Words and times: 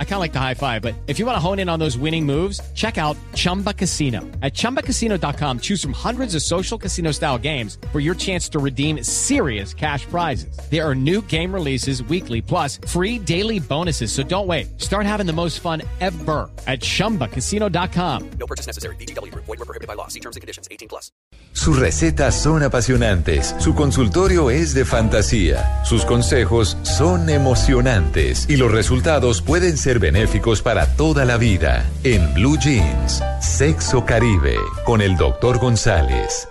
I 0.00 0.04
kind 0.04 0.14
of 0.14 0.20
like 0.20 0.32
the 0.32 0.40
high 0.40 0.54
five, 0.54 0.82
but 0.82 0.96
if 1.06 1.20
you 1.20 1.26
want 1.26 1.36
to 1.36 1.40
hone 1.40 1.60
in 1.60 1.68
on 1.68 1.78
those 1.78 1.96
winning 1.96 2.26
moves, 2.26 2.60
check 2.74 2.98
out 2.98 3.16
Chumba 3.34 3.72
Casino. 3.72 4.22
At 4.42 4.54
ChumbaCasino.com, 4.54 5.60
choose 5.60 5.80
from 5.80 5.92
hundreds 5.92 6.34
of 6.34 6.42
social 6.42 6.76
casino 6.76 7.12
style 7.12 7.38
games 7.38 7.78
for 7.92 8.00
your 8.00 8.16
chance 8.16 8.48
to 8.48 8.58
redeem 8.58 9.04
serious 9.04 9.72
cash 9.72 10.04
prizes. 10.06 10.58
There 10.68 10.84
are 10.84 10.96
new 10.96 11.22
game 11.22 11.54
releases 11.54 12.02
weekly, 12.02 12.42
plus 12.42 12.80
free 12.88 13.20
daily 13.20 13.60
bonuses. 13.60 14.10
So 14.10 14.24
don't 14.24 14.48
wait. 14.48 14.80
Start 14.80 15.06
having 15.06 15.26
the 15.26 15.32
most 15.32 15.60
fun 15.60 15.82
ever 16.00 16.50
at 16.66 16.80
ChumbaCasino.com. 16.80 18.30
No 18.40 18.46
purchase 18.48 18.66
necessary. 18.66 18.96
BGW. 18.96 19.32
Void 19.34 19.46
were 19.46 19.56
prohibited 19.58 19.86
by 19.86 19.94
law. 19.94 20.08
See 20.08 20.20
terms 20.20 20.34
and 20.34 20.40
conditions. 20.40 20.66
18 20.72 20.88
plus. 20.88 21.12
Sus 21.52 21.78
recetas 21.78 22.40
son 22.40 22.62
apasionantes. 22.62 23.54
Su 23.58 23.74
consultorio 23.74 24.50
es 24.50 24.74
de 24.74 24.84
fantasía. 24.84 25.82
Sus 25.84 26.04
consejos 26.04 26.76
son 26.82 27.28
emocionantes. 27.30 28.46
Y 28.48 28.56
los 28.56 28.70
resultados 28.70 29.42
pueden 29.42 29.76
ser 29.76 29.87
benéficos 29.98 30.60
para 30.60 30.94
toda 30.96 31.24
la 31.24 31.38
vida. 31.38 31.88
En 32.04 32.34
Blue 32.34 32.58
Jeans, 32.58 33.22
Sexo 33.40 34.04
Caribe, 34.04 34.56
con 34.84 35.00
el 35.00 35.16
Dr. 35.16 35.58
González. 35.58 36.46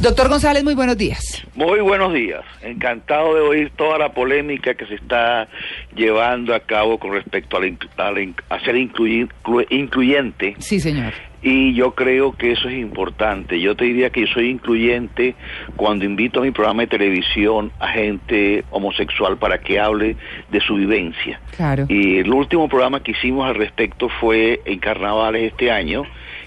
Doctor 0.00 0.28
González, 0.28 0.62
muy 0.62 0.74
buenos 0.74 0.96
días. 0.98 1.42
Muy 1.54 1.80
buenos 1.80 2.12
días. 2.12 2.42
Encantado 2.62 3.34
de 3.34 3.40
oír 3.40 3.70
toda 3.76 3.98
la 3.98 4.12
polémica 4.12 4.74
que 4.74 4.86
se 4.86 4.94
está 4.94 5.48
llevando 5.96 6.54
a 6.54 6.60
cabo 6.60 6.98
con 6.98 7.12
respecto 7.12 7.56
a, 7.56 7.60
la, 7.60 7.66
inc- 7.66 7.88
a 7.96 8.10
la 8.12 8.20
inc- 8.20 8.42
a 8.50 8.60
ser 8.60 8.76
incluyente. 8.76 10.54
Sí, 10.58 10.78
señor. 10.80 11.12
Y 11.42 11.74
yo 11.74 11.94
creo 11.94 12.32
que 12.36 12.52
eso 12.52 12.68
es 12.68 12.74
importante. 12.76 13.58
Yo 13.60 13.74
te 13.74 13.84
diría 13.86 14.10
que 14.10 14.22
yo 14.22 14.26
soy 14.28 14.50
incluyente 14.50 15.34
cuando 15.76 16.04
invito 16.04 16.40
a 16.40 16.42
mi 16.42 16.50
programa 16.50 16.82
de 16.82 16.88
televisión 16.88 17.72
a 17.80 17.88
gente 17.88 18.64
homosexual 18.70 19.38
para 19.38 19.58
que 19.58 19.80
hable 19.80 20.16
de 20.50 20.60
su 20.60 20.74
vivencia. 20.76 21.40
Claro. 21.56 21.86
Y 21.88 22.18
el 22.18 22.30
último 22.32 22.68
programa 22.68 23.02
que 23.02 23.12
hicimos 23.12 23.46
al 23.48 23.54
respecto 23.54 24.08
fue 24.20 24.60
en 24.66 24.78
Carnavales 24.78 25.52
este 25.52 25.70
año, 25.70 26.04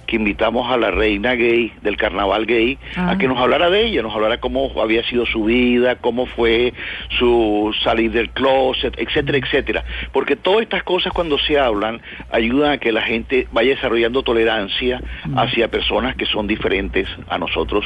que 0.10 0.16
invitamos 0.16 0.72
a 0.72 0.76
la 0.78 0.90
reina 0.90 1.36
gay 1.36 1.72
del 1.84 1.96
carnaval 1.96 2.48
gay 2.48 2.80
Ah. 2.98 3.12
a 3.12 3.18
que 3.20 3.28
nos 3.28 3.38
hablara 3.38 3.70
de 3.70 3.86
ella, 3.86 4.02
nos 4.02 4.14
hablara 4.16 4.40
cómo 4.40 4.72
había 4.82 5.04
sido 5.04 5.28
su 5.28 5.44
vida, 5.44 5.98
cómo 5.98 6.26
fue 6.26 6.74
su 7.20 7.72
salir 7.84 8.10
del 8.12 8.32
closet, 8.32 8.96
etcétera, 8.98 9.38
etcétera. 9.38 9.84
Porque 10.12 10.36
todas 10.36 10.64
estas 10.64 10.82
cosas 10.82 11.14
cuando 11.14 11.38
se 11.38 11.60
hablan 11.60 12.02
ayudan 12.32 12.72
a 12.72 12.78
que 12.80 12.92
la 12.92 13.04
gente 13.04 13.48
vaya 13.52 13.76
desarrollando 13.76 14.24
tolerancia 14.24 15.00
Mm. 15.26 15.38
hacia 15.38 15.68
personas 15.68 16.16
que 16.16 16.26
son 16.26 16.48
diferentes 16.48 17.08
a 17.30 17.38
nosotros 17.38 17.86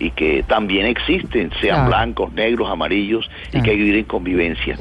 y 0.00 0.10
que 0.12 0.42
también 0.44 0.86
existen, 0.86 1.50
sean 1.60 1.76
Claro. 1.76 1.88
blancos, 1.88 2.32
negros, 2.32 2.70
amarillos, 2.70 3.28
y 3.52 3.60
que 3.60 3.70
hay 3.72 3.76
que 3.76 3.82
vivir 3.84 3.96
en 3.96 4.04
convivencia. 4.04 4.76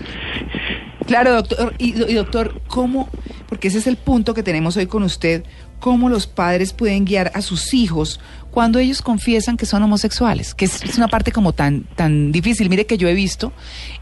Claro, 1.08 1.34
doctor. 1.34 1.74
Y, 1.78 1.94
doctor, 1.94 2.62
¿cómo? 2.68 3.10
Porque 3.48 3.70
ese 3.70 3.80
es 3.80 3.88
el 3.88 3.96
punto 3.96 4.34
que 4.34 4.44
tenemos 4.44 4.78
hoy 4.78 4.88
con 4.88 5.04
usted. 5.04 5.44
¿Cómo 5.80 6.10
los 6.10 6.28
padres 6.28 6.74
pueden 6.74 7.06
guiar 7.06 7.32
a 7.34 7.42
sus 7.42 7.74
hijos 7.74 8.20
cuando 8.52 8.80
ellos 8.80 9.02
confiesan 9.02 9.58
que 9.58 9.66
son 9.66 9.82
homosexuales? 9.84 10.54
Que 10.54 10.66
es, 10.66 10.84
es 10.84 10.98
una 10.98 11.08
parte 11.08 11.32
como 11.32 11.54
tan, 11.54 11.84
tan 11.96 12.32
difícil. 12.32 12.70
Mire 12.70 12.86
que 12.86 12.98
yo 12.98 13.08
he 13.08 13.14
visto 13.14 13.54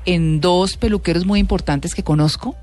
en 0.06 0.42
dos 0.42 0.78
peluqueros 0.78 1.25
muy 1.25 1.39
importantes 1.39 1.94
que 1.94 2.03
conozco 2.03 2.56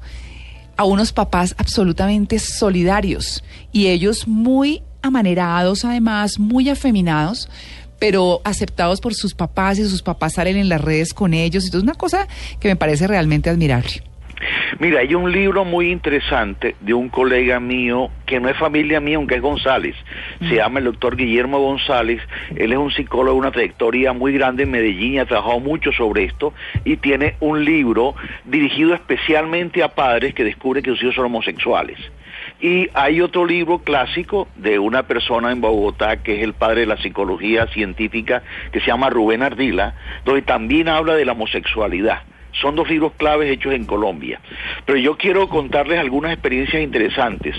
a 0.77 0.85
unos 0.85 1.13
papás 1.13 1.55
absolutamente 1.59 2.39
solidarios 2.39 3.45
y 3.71 3.89
ellos 3.89 4.27
muy 4.27 4.83
amanerados, 5.03 5.85
además, 5.85 6.39
muy 6.39 6.69
afeminados, 6.69 7.49
pero 7.99 8.41
aceptados 8.45 9.01
por 9.01 9.15
sus 9.15 9.35
papás 9.35 9.79
y 9.79 9.89
sus 9.89 10.03
papás 10.03 10.35
salen 10.35 10.57
en 10.57 10.69
las 10.69 10.81
redes 10.81 11.15
con 11.15 11.35
ellos. 11.35 11.65
Entonces, 11.65 11.85
una 11.85 11.95
cosa 11.95 12.27
que 12.59 12.69
me 12.69 12.77
parece 12.77 13.07
realmente 13.07 13.51
admirable. 13.51 14.03
Mira, 14.79 15.01
hay 15.01 15.15
un 15.15 15.31
libro 15.31 15.65
muy 15.65 15.91
interesante 15.91 16.77
de 16.81 16.95
un 16.95 17.09
colega 17.09 17.61
mío 17.61 18.11
que 18.25 18.41
no 18.41 18.49
es 18.49 18.57
familia 18.57 19.01
mía, 19.01 19.17
aunque 19.17 19.35
es 19.35 19.43
González. 19.43 19.95
Se 20.41 20.57
llama 20.57 20.79
el 20.79 20.87
doctor 20.87 21.17
Guillermo 21.17 21.59
González. 21.59 22.23
Él 22.57 22.73
es 22.73 22.79
un 22.79 22.91
psicólogo 22.91 23.35
de 23.35 23.41
una 23.41 23.51
trayectoria 23.51 24.13
muy 24.13 24.33
grande 24.33 24.63
en 24.63 24.71
Medellín 24.71 25.15
y 25.15 25.19
ha 25.19 25.27
trabajado 25.27 25.61
mucho 25.61 25.93
sobre 25.93 26.25
esto 26.25 26.55
y 26.85 26.97
tiene 26.97 27.37
un 27.41 27.65
libro 27.65 28.15
dirigido 28.45 28.95
especialmente 28.95 29.83
a 29.83 29.89
padres 29.89 30.35
que 30.35 30.45
descubren 30.45 30.83
que 30.83 30.91
sus 30.91 31.03
hijos 31.03 31.17
son 31.17 31.27
homosexuales. 31.27 31.99
Y 32.61 32.89
hay 32.95 33.21
otro 33.21 33.45
libro 33.45 33.81
clásico 33.81 34.49
de 34.57 34.79
una 34.79 35.03
persona 35.03 35.53
en 35.53 35.61
Bogotá 35.61 36.23
que 36.23 36.37
es 36.37 36.43
el 36.43 36.55
padre 36.55 36.81
de 36.81 36.87
la 36.87 36.97
psicología 36.97 37.67
científica 37.67 38.43
que 38.73 38.81
se 38.81 38.87
llama 38.87 39.11
Rubén 39.11 39.43
Ardila, 39.43 39.95
donde 40.25 40.43
también 40.43 40.89
habla 40.89 41.15
de 41.15 41.25
la 41.25 41.33
homosexualidad. 41.33 42.23
Son 42.61 42.77
dos 42.77 42.89
libros 42.89 43.13
claves 43.17 43.51
hechos 43.51 43.73
en 43.73 43.85
Colombia. 43.87 44.41
Pero 44.85 44.99
yo 44.99 45.17
quiero 45.17 45.49
contarles 45.49 45.99
algunas 45.99 46.33
experiencias 46.33 46.83
interesantes. 46.83 47.57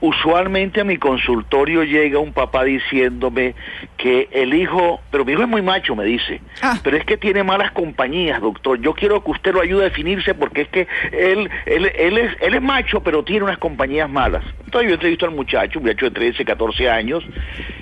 Usualmente 0.00 0.80
a 0.80 0.84
mi 0.84 0.96
consultorio 0.96 1.84
llega 1.84 2.18
un 2.18 2.32
papá 2.32 2.64
diciéndome 2.64 3.54
que 3.96 4.28
el 4.32 4.52
hijo, 4.54 5.00
pero 5.10 5.24
mi 5.24 5.32
hijo 5.32 5.42
es 5.42 5.48
muy 5.48 5.62
macho, 5.62 5.94
me 5.94 6.04
dice, 6.04 6.40
Ah. 6.60 6.78
pero 6.82 6.96
es 6.96 7.04
que 7.04 7.16
tiene 7.16 7.44
malas 7.44 7.70
compañías, 7.72 8.40
doctor. 8.40 8.80
Yo 8.80 8.94
quiero 8.94 9.22
que 9.22 9.30
usted 9.30 9.52
lo 9.54 9.60
ayude 9.60 9.82
a 9.82 9.88
definirse 9.88 10.34
porque 10.34 10.62
es 10.62 10.68
que 10.68 10.88
él, 11.12 11.48
él, 11.66 11.90
él, 11.96 12.18
es, 12.18 12.32
él 12.40 12.54
es 12.54 12.62
macho, 12.62 13.00
pero 13.00 13.22
tiene 13.22 13.44
unas 13.44 13.58
compañías 13.58 14.10
malas. 14.10 14.44
Entonces 14.64 14.88
yo 14.88 14.94
entrevisto 14.94 15.26
al 15.26 15.32
muchacho, 15.32 15.78
un 15.78 15.84
muchacho 15.84 16.06
de 16.06 16.10
13, 16.12 16.44
14 16.44 16.90
años, 16.90 17.22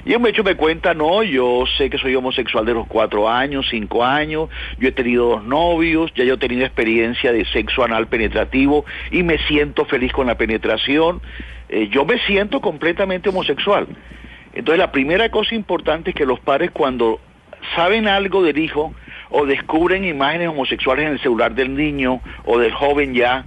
y 0.05 0.13
el 0.13 0.19
muchacho 0.19 0.43
me 0.45 0.57
cuenta, 0.57 0.93
no, 0.93 1.23
yo 1.23 1.65
sé 1.79 1.89
que 1.89 1.99
soy 1.99 2.15
homosexual 2.17 2.65
de 2.67 2.75
los 2.75 2.87
4 2.87 3.29
años, 3.31 3.67
5 3.71 4.05
años, 4.05 4.49
yo 4.79 4.89
he 4.89 4.93
tenido 4.93 5.27
dos 5.29 5.45
novios, 5.45 6.13
ya 6.15 6.25
yo 6.25 6.35
he 6.35 6.39
tenido 6.51 6.67
experiencia 6.67 7.33
de 7.33 7.45
sexo 7.47 7.85
anal 7.85 8.09
penetrativo 8.09 8.85
y 9.13 9.23
me 9.23 9.39
siento 9.47 9.85
feliz 9.85 10.13
con 10.13 10.27
la 10.27 10.37
penetración. 10.37 11.23
Eh, 11.69 11.89
yo 11.93 12.05
me 12.05 12.19
siento 12.27 12.61
completamente 12.61 13.29
homosexual. 13.29 13.87
Entonces 14.53 14.79
la 14.79 14.91
primera 14.91 15.29
cosa 15.31 15.55
importante 15.55 16.11
es 16.11 16.17
que 16.17 16.27
los 16.27 16.41
padres 16.41 16.73
cuando 16.73 17.21
saben 17.77 18.09
algo 18.09 18.43
del 18.43 18.59
hijo 18.59 18.93
o 19.31 19.47
descubren 19.47 20.05
imágenes 20.05 20.49
homosexuales 20.49 21.07
en 21.07 21.13
el 21.13 21.21
celular 21.21 21.55
del 21.55 21.77
niño 21.77 22.21
o 22.45 22.59
del 22.59 22.73
joven 22.73 23.15
ya, 23.15 23.45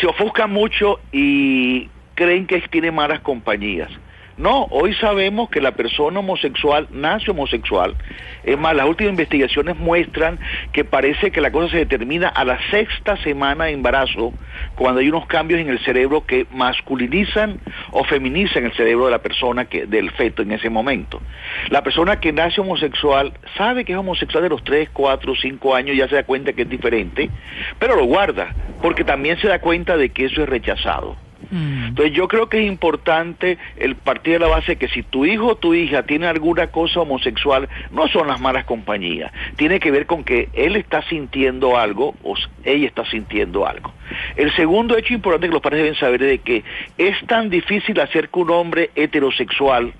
se 0.00 0.06
ofuscan 0.06 0.50
mucho 0.50 0.98
y 1.12 1.90
creen 2.14 2.46
que 2.46 2.58
tiene 2.70 2.90
malas 2.90 3.20
compañías. 3.20 3.90
No, 4.38 4.64
hoy 4.70 4.92
sabemos 4.96 5.48
que 5.48 5.62
la 5.62 5.72
persona 5.72 6.20
homosexual 6.20 6.88
nace 6.90 7.30
homosexual. 7.30 7.96
Es 8.44 8.58
más, 8.58 8.76
las 8.76 8.86
últimas 8.86 9.12
investigaciones 9.12 9.78
muestran 9.78 10.38
que 10.72 10.84
parece 10.84 11.30
que 11.30 11.40
la 11.40 11.50
cosa 11.50 11.70
se 11.70 11.78
determina 11.78 12.28
a 12.28 12.44
la 12.44 12.58
sexta 12.70 13.16
semana 13.22 13.64
de 13.64 13.72
embarazo, 13.72 14.34
cuando 14.74 15.00
hay 15.00 15.08
unos 15.08 15.26
cambios 15.26 15.58
en 15.58 15.70
el 15.70 15.78
cerebro 15.78 16.26
que 16.26 16.46
masculinizan 16.50 17.60
o 17.92 18.04
feminizan 18.04 18.66
el 18.66 18.74
cerebro 18.74 19.06
de 19.06 19.12
la 19.12 19.22
persona, 19.22 19.64
que, 19.64 19.86
del 19.86 20.10
feto 20.10 20.42
en 20.42 20.52
ese 20.52 20.68
momento. 20.68 21.22
La 21.70 21.82
persona 21.82 22.20
que 22.20 22.30
nace 22.30 22.60
homosexual 22.60 23.32
sabe 23.56 23.86
que 23.86 23.92
es 23.92 23.98
homosexual 23.98 24.42
de 24.42 24.50
los 24.50 24.62
3, 24.64 24.90
4, 24.92 25.34
5 25.34 25.74
años, 25.74 25.96
ya 25.96 26.08
se 26.08 26.16
da 26.16 26.24
cuenta 26.24 26.52
que 26.52 26.62
es 26.62 26.68
diferente, 26.68 27.30
pero 27.78 27.96
lo 27.96 28.04
guarda, 28.04 28.54
porque 28.82 29.02
también 29.02 29.38
se 29.38 29.48
da 29.48 29.60
cuenta 29.60 29.96
de 29.96 30.10
que 30.10 30.26
eso 30.26 30.42
es 30.42 30.48
rechazado. 30.48 31.25
Entonces 31.50 32.14
yo 32.14 32.28
creo 32.28 32.48
que 32.48 32.60
es 32.60 32.66
importante 32.66 33.58
el 33.76 33.96
partir 33.96 34.34
de 34.34 34.38
la 34.40 34.48
base 34.48 34.76
que 34.76 34.88
si 34.88 35.02
tu 35.02 35.26
hijo 35.26 35.46
o 35.46 35.56
tu 35.56 35.74
hija 35.74 36.02
tiene 36.04 36.26
alguna 36.26 36.68
cosa 36.68 37.00
homosexual, 37.00 37.68
no 37.90 38.08
son 38.08 38.28
las 38.28 38.40
malas 38.40 38.64
compañías, 38.64 39.32
tiene 39.56 39.78
que 39.78 39.90
ver 39.90 40.06
con 40.06 40.24
que 40.24 40.48
él 40.54 40.76
está 40.76 41.02
sintiendo 41.02 41.78
algo 41.78 42.14
o 42.22 42.34
ella 42.64 42.86
está 42.86 43.04
sintiendo 43.06 43.66
algo. 43.66 43.92
El 44.36 44.54
segundo 44.56 44.96
hecho 44.96 45.14
importante 45.14 45.48
que 45.48 45.52
los 45.52 45.62
padres 45.62 45.82
deben 45.82 45.98
saber 45.98 46.22
es 46.22 46.28
de 46.28 46.38
que 46.38 46.64
es 46.98 47.16
tan 47.26 47.50
difícil 47.50 48.00
hacer 48.00 48.28
que 48.28 48.40
un 48.40 48.50
hombre 48.50 48.90
heterosexual 48.94 49.92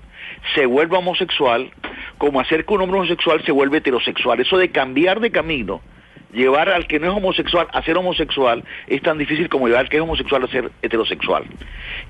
se 0.55 0.65
vuelva 0.65 0.99
homosexual 0.99 1.69
como 2.17 2.39
hacer 2.39 2.65
que 2.65 2.73
un 2.73 2.81
hombre 2.81 2.99
homosexual 2.99 3.43
se 3.45 3.51
vuelva 3.51 3.77
heterosexual. 3.77 4.39
Eso 4.39 4.57
de 4.57 4.69
cambiar 4.69 5.19
de 5.19 5.31
camino 5.31 5.81
llevar 6.33 6.69
al 6.69 6.87
que 6.87 6.99
no 6.99 7.11
es 7.11 7.17
homosexual 7.17 7.67
a 7.71 7.81
ser 7.83 7.97
homosexual 7.97 8.63
es 8.87 9.01
tan 9.01 9.17
difícil 9.17 9.49
como 9.49 9.67
llevar 9.67 9.85
al 9.85 9.89
que 9.89 9.97
es 9.97 10.03
homosexual 10.03 10.43
a 10.43 10.47
ser 10.47 10.71
heterosexual. 10.81 11.45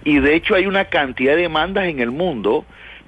Y 0.04 0.20
de 0.20 0.36
hecho 0.36 0.56
hay 0.56 0.66
una 0.66 0.86
cantidad 0.86 1.36
de 1.36 1.44
demandas 1.44 1.86
en 1.86 2.00
el 2.00 2.12
mundo 2.12 2.66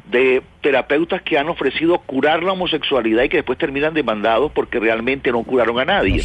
de 0.09 0.41
terapeutas 0.61 1.21
que 1.21 1.37
han 1.37 1.49
ofrecido 1.49 1.99
curar 1.99 2.43
la 2.43 2.53
homosexualidad 2.53 3.23
y 3.23 3.29
que 3.29 3.37
después 3.37 3.59
terminan 3.59 3.93
demandados 3.93 4.51
porque 4.51 4.79
realmente 4.79 5.31
no 5.31 5.43
curaron 5.43 5.79
a 5.79 5.85
nadie. 5.85 6.21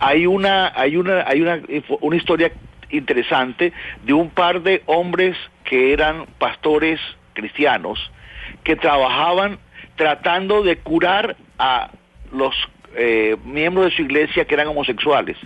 Hay 0.00 0.26
una 0.26 0.72
hay 0.74 0.96
una 0.96 1.24
hay 1.26 1.40
una 1.40 1.60
una 2.00 2.16
historia 2.16 2.52
interesante 2.90 3.72
de 4.04 4.12
un 4.12 4.30
par 4.30 4.62
de 4.62 4.82
hombres 4.86 5.36
que 5.64 5.92
eran 5.92 6.26
pastores 6.38 6.98
cristianos 7.34 7.98
que 8.64 8.76
trabajaban 8.76 9.58
tratando 9.96 10.62
de 10.62 10.76
curar 10.78 11.36
a 11.58 11.90
los 12.32 12.54
eh, 12.98 13.36
miembros 13.44 13.86
de 13.86 13.96
su 13.96 14.02
iglesia 14.02 14.44
que 14.44 14.54
eran 14.54 14.66
homosexuales. 14.68 15.36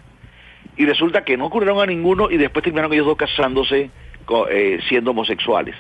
Y 0.77 0.87
resulta 0.87 1.23
que 1.25 1.37
no 1.37 1.51
curaron 1.51 1.81
a 1.81 1.87
ninguno 1.87 2.31
y 2.31 2.39
después 2.39 2.63
terminaron 2.65 2.93
ellos 2.93 3.07
dos 3.07 3.17
casándose 3.17 3.91
co- 4.25 4.49
eh, 4.49 4.81
siendo 4.89 5.11
homosexuales. 5.11 5.77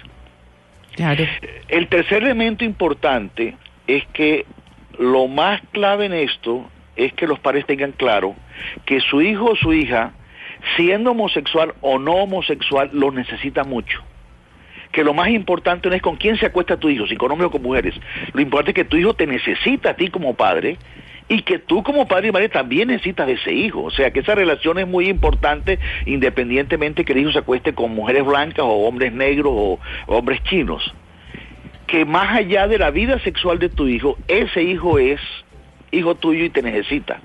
Claro. 0.94 1.24
El 1.68 1.88
tercer 1.88 2.22
elemento 2.22 2.64
importante 2.64 3.56
es 3.86 4.04
que 4.12 4.44
lo 4.98 5.26
más 5.28 5.62
clave 5.72 6.04
en 6.06 6.12
esto 6.12 6.68
es 6.96 7.14
que 7.14 7.26
los 7.26 7.38
padres 7.38 7.64
tengan 7.64 7.92
claro 7.92 8.36
que 8.84 9.00
su 9.00 9.22
hijo 9.22 9.46
o 9.52 9.56
su 9.56 9.72
hija, 9.72 10.12
siendo 10.76 11.12
homosexual 11.12 11.74
o 11.80 11.98
no 11.98 12.12
homosexual, 12.16 12.90
lo 12.92 13.10
necesita 13.10 13.64
mucho. 13.64 14.02
Que 14.92 15.02
lo 15.02 15.14
más 15.14 15.30
importante 15.30 15.88
no 15.88 15.94
es 15.94 16.02
con 16.02 16.16
quién 16.16 16.36
se 16.36 16.44
acuesta 16.44 16.76
tu 16.76 16.90
hijo, 16.90 17.06
si 17.06 17.16
con 17.16 17.30
hombres 17.32 17.48
o 17.48 17.52
con 17.52 17.62
mujeres. 17.62 17.94
Lo 18.34 18.42
importante 18.42 18.72
es 18.72 18.74
que 18.74 18.84
tu 18.90 18.98
hijo 18.98 19.14
te 19.14 19.26
necesita 19.26 19.90
a 19.92 19.94
ti 19.94 20.08
como 20.08 20.34
padre 20.34 20.76
y 21.32 21.42
que 21.42 21.58
tú 21.58 21.82
como 21.82 22.06
padre 22.06 22.28
y 22.28 22.32
madre 22.32 22.48
también 22.48 22.88
necesitas 22.88 23.26
de 23.26 23.34
ese 23.34 23.52
hijo. 23.52 23.84
O 23.84 23.90
sea, 23.90 24.10
que 24.10 24.20
esa 24.20 24.34
relación 24.34 24.78
es 24.78 24.86
muy 24.86 25.08
importante 25.08 25.78
independientemente 26.04 27.04
que 27.04 27.12
el 27.14 27.20
hijo 27.20 27.32
se 27.32 27.38
acueste 27.38 27.72
con 27.72 27.94
mujeres 27.94 28.24
blancas 28.24 28.64
o 28.64 28.86
hombres 28.86 29.12
negros 29.12 29.52
o 29.54 29.78
hombres 30.06 30.42
chinos 30.44 30.94
que 31.86 32.04
más 32.06 32.36
allá 32.36 32.68
de 32.68 32.78
la 32.78 32.90
vida 32.90 33.18
sexual 33.18 33.58
de 33.58 33.68
tu 33.68 33.86
hijo, 33.86 34.18
ese 34.26 34.62
hijo 34.62 34.98
es 34.98 35.20
hijo 35.90 36.14
tuyo 36.14 36.44
y 36.44 36.48
te 36.48 36.62
necesita. 36.62 37.20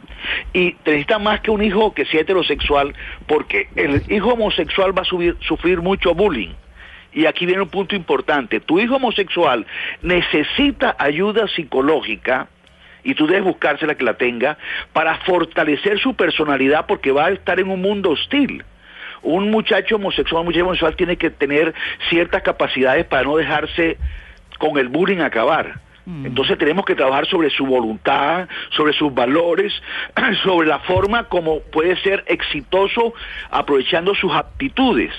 Y 0.51 0.73
te 0.83 0.91
necesita 0.91 1.19
más 1.19 1.39
que 1.39 1.51
un 1.51 1.63
hijo 1.63 1.93
que 1.93 2.03
sea 2.05 2.21
heterosexual, 2.21 2.93
porque 3.27 3.69
el 3.77 4.03
hijo 4.09 4.33
homosexual 4.33 4.97
va 4.97 5.03
a 5.03 5.05
subir- 5.05 5.37
sufrir 5.39 5.81
mucho 5.81 6.13
bullying. 6.13 6.53
Y 7.13 7.25
aquí 7.27 7.45
viene 7.45 7.61
un 7.61 7.69
punto 7.69 7.95
importante. 7.95 8.59
Tu 8.59 8.79
hijo 8.81 8.97
homosexual 8.97 9.65
necesita 10.01 10.97
ayuda 10.99 11.47
psicológica, 11.47 12.49
y 13.03 13.15
tú 13.15 13.27
debes 13.27 13.43
buscársela 13.43 13.95
que 13.95 14.03
la 14.03 14.15
tenga, 14.15 14.57
para 14.93 15.15
fortalecer 15.19 15.99
su 15.99 16.15
personalidad 16.15 16.85
porque 16.87 17.11
va 17.11 17.27
a 17.27 17.31
estar 17.31 17.59
en 17.59 17.69
un 17.69 17.81
mundo 17.81 18.11
hostil 18.11 18.63
un 19.23 19.51
muchacho 19.51 19.95
homosexual, 19.95 20.41
un 20.41 20.45
muchacho 20.45 20.63
homosexual 20.63 20.95
tiene 20.95 21.17
que 21.17 21.29
tener 21.29 21.73
ciertas 22.09 22.43
capacidades 22.43 23.05
para 23.05 23.23
no 23.23 23.35
dejarse 23.35 23.97
con 24.59 24.77
el 24.77 24.89
bullying 24.89 25.19
acabar. 25.19 25.79
Entonces 26.23 26.57
tenemos 26.57 26.85
que 26.85 26.95
trabajar 26.95 27.27
sobre 27.27 27.49
su 27.49 27.65
voluntad, 27.65 28.47
sobre 28.69 28.93
sus 28.93 29.13
valores, 29.13 29.73
sobre 30.43 30.65
la 30.65 30.79
forma 30.79 31.25
como 31.25 31.59
puede 31.59 31.97
ser 31.97 32.23
exitoso 32.27 33.13
aprovechando 33.51 34.15
sus 34.15 34.33
aptitudes. 34.33 35.11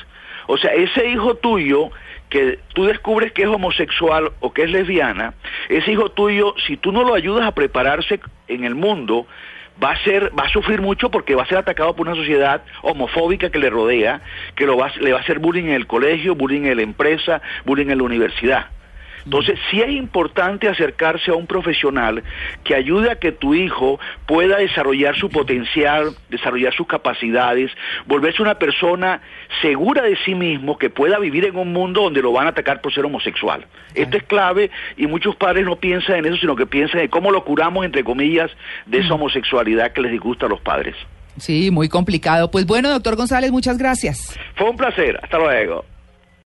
O 0.46 0.56
sea, 0.56 0.72
ese 0.72 1.06
hijo 1.10 1.34
tuyo 1.34 1.90
que 2.28 2.58
tú 2.74 2.84
descubres 2.84 3.32
que 3.32 3.42
es 3.42 3.48
homosexual 3.48 4.32
o 4.40 4.52
que 4.52 4.62
es 4.62 4.70
lesbiana, 4.70 5.34
ese 5.68 5.92
hijo 5.92 6.10
tuyo, 6.10 6.54
si 6.66 6.76
tú 6.76 6.92
no 6.92 7.04
lo 7.04 7.14
ayudas 7.14 7.46
a 7.46 7.52
prepararse 7.52 8.20
en 8.48 8.64
el 8.64 8.74
mundo, 8.74 9.26
va 9.82 9.92
a 9.92 10.04
ser 10.04 10.32
va 10.38 10.44
a 10.44 10.48
sufrir 10.48 10.80
mucho 10.80 11.10
porque 11.10 11.34
va 11.34 11.42
a 11.44 11.46
ser 11.46 11.58
atacado 11.58 11.94
por 11.94 12.06
una 12.06 12.16
sociedad 12.16 12.62
homofóbica 12.82 13.50
que 13.50 13.58
le 13.58 13.70
rodea, 13.70 14.20
que 14.56 14.66
lo 14.66 14.76
va, 14.76 14.90
le 15.00 15.12
va 15.12 15.18
a 15.18 15.22
hacer 15.22 15.38
bullying 15.38 15.64
en 15.64 15.74
el 15.74 15.86
colegio, 15.86 16.34
bullying 16.34 16.62
en 16.62 16.76
la 16.76 16.82
empresa, 16.82 17.40
bullying 17.64 17.90
en 17.90 17.98
la 17.98 18.04
universidad. 18.04 18.66
Entonces, 19.28 19.58
sí 19.70 19.82
es 19.82 19.90
importante 19.90 20.68
acercarse 20.68 21.30
a 21.30 21.34
un 21.34 21.46
profesional 21.46 22.22
que 22.64 22.74
ayude 22.74 23.10
a 23.10 23.16
que 23.16 23.30
tu 23.30 23.52
hijo 23.52 24.00
pueda 24.24 24.56
desarrollar 24.56 25.18
su 25.18 25.28
potencial, 25.28 26.16
desarrollar 26.30 26.72
sus 26.72 26.86
capacidades, 26.86 27.70
volverse 28.06 28.40
una 28.40 28.54
persona 28.54 29.20
segura 29.60 30.00
de 30.00 30.16
sí 30.24 30.34
mismo 30.34 30.78
que 30.78 30.88
pueda 30.88 31.18
vivir 31.18 31.44
en 31.44 31.58
un 31.58 31.74
mundo 31.74 32.04
donde 32.04 32.22
lo 32.22 32.32
van 32.32 32.46
a 32.46 32.50
atacar 32.50 32.80
por 32.80 32.90
ser 32.94 33.04
homosexual. 33.04 33.66
Esto 33.94 34.16
es 34.16 34.22
clave 34.22 34.70
y 34.96 35.06
muchos 35.06 35.36
padres 35.36 35.66
no 35.66 35.76
piensan 35.76 36.16
en 36.16 36.24
eso, 36.24 36.38
sino 36.38 36.56
que 36.56 36.64
piensan 36.64 37.02
en 37.02 37.08
cómo 37.08 37.30
lo 37.30 37.44
curamos, 37.44 37.84
entre 37.84 38.04
comillas, 38.04 38.50
de 38.86 39.00
esa 39.00 39.12
homosexualidad 39.12 39.92
que 39.92 40.00
les 40.00 40.12
disgusta 40.12 40.46
a 40.46 40.48
los 40.48 40.62
padres. 40.62 40.96
Sí, 41.36 41.70
muy 41.70 41.90
complicado. 41.90 42.50
Pues 42.50 42.64
bueno, 42.64 42.88
doctor 42.88 43.14
González, 43.14 43.50
muchas 43.52 43.76
gracias. 43.76 44.38
Fue 44.54 44.70
un 44.70 44.76
placer. 44.78 45.20
Hasta 45.22 45.36
luego. 45.36 45.84